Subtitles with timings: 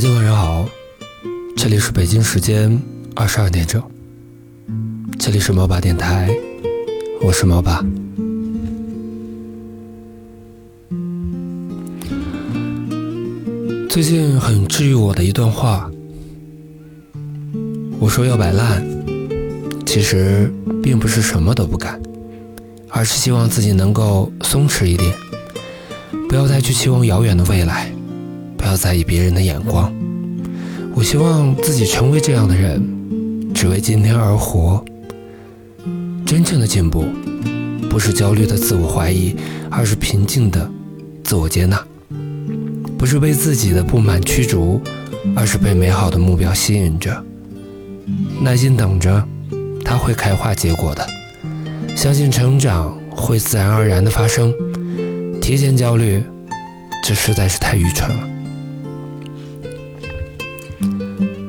[0.00, 0.66] 大家晚上好，
[1.54, 2.80] 这里是北京时间
[3.14, 3.82] 二十二点整，
[5.18, 6.34] 这里是猫爸电台，
[7.20, 7.84] 我是猫爸。
[13.90, 15.90] 最近很治愈我的一段话，
[17.98, 18.82] 我说要摆烂，
[19.84, 20.50] 其实
[20.82, 22.00] 并不是什么都不干，
[22.88, 25.14] 而是希望自己能够松弛一点，
[26.26, 27.92] 不要再去期望遥远的未来。
[28.60, 29.90] 不要在意别人的眼光。
[30.94, 32.82] 我希望自己成为这样的人，
[33.54, 34.84] 只为今天而活。
[36.26, 37.06] 真正的进步，
[37.88, 39.34] 不是焦虑的自我怀疑，
[39.70, 40.70] 而是平静的
[41.24, 41.82] 自我接纳。
[42.98, 44.78] 不是被自己的不满驱逐，
[45.34, 47.24] 而是被美好的目标吸引着。
[48.42, 49.26] 耐心等着，
[49.82, 51.06] 它会开花结果的。
[51.96, 54.52] 相信成长会自然而然的发生。
[55.40, 56.22] 提前焦虑，
[57.02, 58.29] 这实在是太愚蠢了。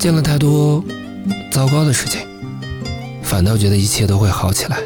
[0.01, 0.83] 见了太多
[1.51, 2.21] 糟糕的事情，
[3.21, 4.79] 反倒觉得一切都会好起来。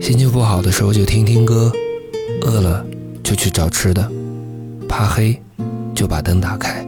[0.00, 1.70] 心情不好的时候就听听歌，
[2.40, 2.82] 饿了
[3.22, 4.10] 就去找吃的，
[4.88, 5.38] 怕黑
[5.94, 6.82] 就把灯打开，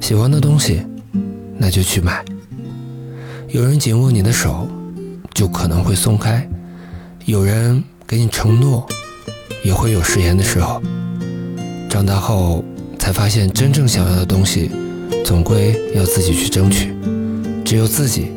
[0.00, 0.86] 喜欢的东西
[1.58, 2.24] 那就去买。
[3.48, 4.68] 有人紧握你的手，
[5.34, 6.48] 就可能会松开；
[7.24, 8.86] 有人给你承诺，
[9.64, 10.80] 也会有食言的时候。
[11.88, 12.64] 长大后
[12.96, 14.70] 才发现，真正想要的东西。
[15.24, 16.94] 总归要自己去争取，
[17.64, 18.32] 只有自己，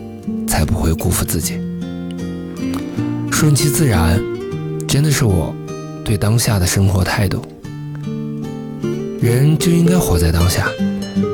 [0.47, 1.59] 才不会辜负自己。
[3.31, 4.21] 顺其自然，
[4.87, 5.53] 真的是我
[6.03, 7.41] 对当下的生活态度。
[9.19, 10.67] 人就应该活在当下，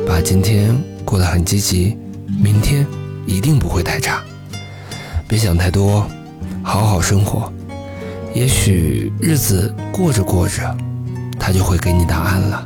[0.07, 1.97] 把今天过得很积极，
[2.41, 2.85] 明天
[3.25, 4.23] 一定不会太差。
[5.27, 6.07] 别想太多，
[6.63, 7.51] 好好生活。
[8.33, 10.75] 也许日子过着过着，
[11.37, 12.65] 他就会给你答案了。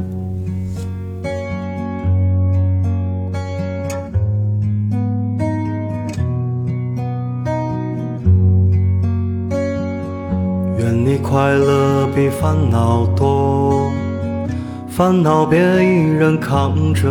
[10.86, 13.92] 愿你快乐比烦恼多，
[14.88, 17.10] 烦恼别一人扛着，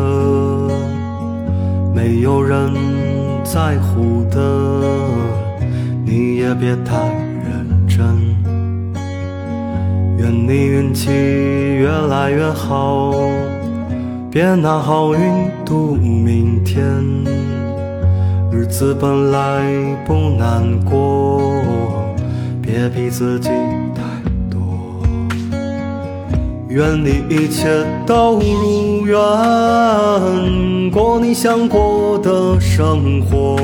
[1.93, 2.73] 没有人
[3.43, 4.39] 在乎的，
[6.07, 6.95] 你也别太
[7.43, 8.07] 认真。
[10.19, 13.13] 愿你运气越来越好，
[14.31, 15.21] 别拿好运
[15.65, 16.85] 赌明天，
[18.53, 19.65] 日子本来
[20.07, 22.04] 不难过。
[22.67, 23.51] 别逼自己
[23.95, 24.03] 太
[24.51, 24.59] 多，
[26.69, 27.69] 愿你一切
[28.07, 33.59] 都如愿，过你想过的生活。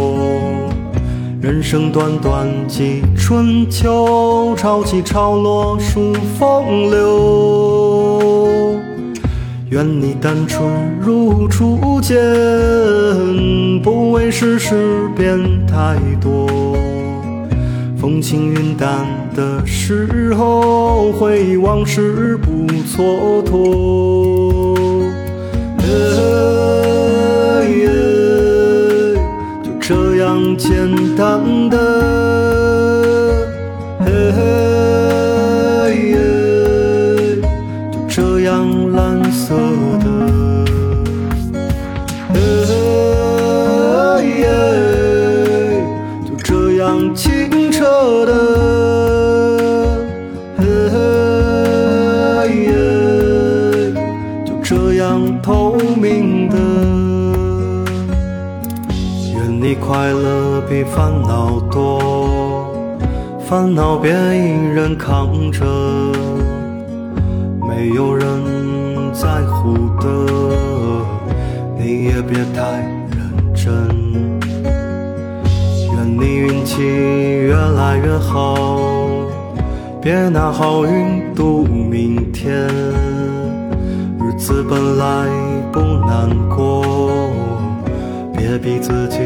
[1.40, 8.76] 人生短短几春秋，潮起潮落数风流。
[9.70, 12.18] 愿你单纯如初见，
[13.82, 16.69] 不为世事变太多。
[18.00, 24.74] 风轻云淡的时候，回忆往事不蹉跎。
[29.62, 32.49] 就这样简单的，
[59.80, 62.70] 快乐比烦恼多，
[63.40, 65.64] 烦恼别一人扛着，
[67.66, 68.28] 没有人
[69.12, 70.06] 在乎的，
[71.76, 72.62] 你也别太
[73.10, 73.88] 认真。
[75.96, 78.78] 愿你运气越来越好，
[80.00, 82.68] 别拿好运赌明天。
[84.20, 85.26] 日子本来
[85.72, 86.84] 不难过，
[88.36, 89.18] 别逼自己。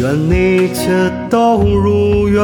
[0.00, 0.90] 愿你一切
[1.30, 2.42] 都如愿，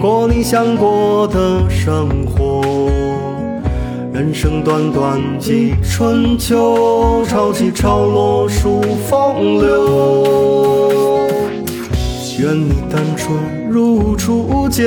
[0.00, 2.90] 过你想过的生活。
[4.12, 11.28] 人生短短几春秋，潮起潮落数风流。
[12.40, 13.38] 愿你单纯
[13.70, 14.84] 如初见，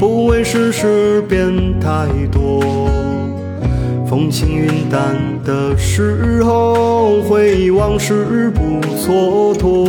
[0.00, 2.60] 不为世事变太多。
[4.12, 8.60] 风轻云淡的时候，回忆往事不
[8.98, 9.88] 蹉跎。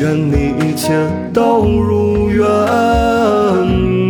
[0.00, 0.94] 愿你一切
[1.34, 2.46] 都如愿。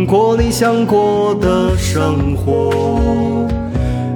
[0.05, 2.71] 过你想过的生活。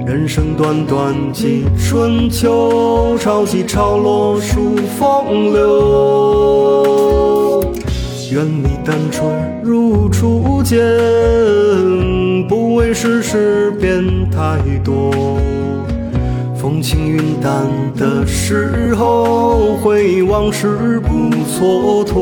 [0.06, 6.72] 人生短短几春秋，潮起潮落数风流。
[8.32, 9.30] 愿你单纯
[9.62, 10.78] 如初见，
[12.46, 15.12] 不为世事变太多。
[16.54, 17.66] 风轻云淡
[17.96, 22.12] 的时候，回忆往事不蹉跎。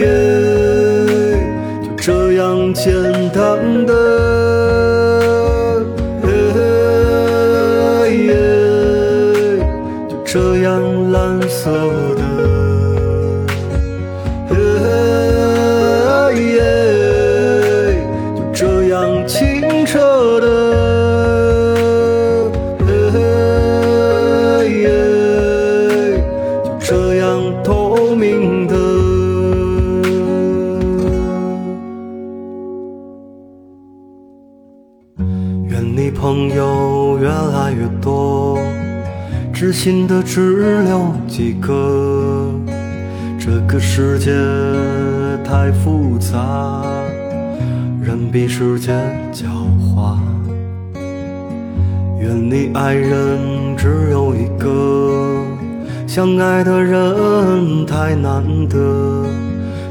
[0.00, 0.06] 耶，
[1.96, 2.92] 就这样简
[3.30, 3.94] 单的，
[36.36, 38.58] 朋友越来越多，
[39.54, 42.52] 知心的只留几个。
[43.40, 44.32] 这个世界
[45.42, 46.82] 太复杂，
[48.02, 48.92] 人比世界
[49.32, 49.46] 狡
[49.80, 50.18] 猾。
[52.20, 55.42] 愿你爱人只有一个，
[56.06, 59.24] 相爱的人太难得。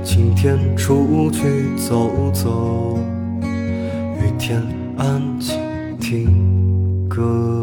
[0.03, 2.99] 晴天出去走走，
[3.41, 4.61] 雨天
[4.95, 5.19] 安
[7.15, 7.54] 静听歌。